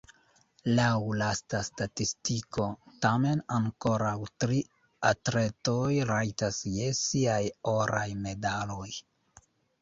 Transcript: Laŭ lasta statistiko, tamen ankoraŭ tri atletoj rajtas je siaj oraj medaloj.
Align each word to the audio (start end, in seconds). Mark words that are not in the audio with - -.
Laŭ 0.77 0.93
lasta 1.17 1.59
statistiko, 1.67 2.65
tamen 3.03 3.43
ankoraŭ 3.57 4.15
tri 4.45 4.57
atletoj 5.11 5.93
rajtas 6.13 6.59
je 6.79 6.89
siaj 7.03 7.39
oraj 7.75 8.09
medaloj. 8.25 8.91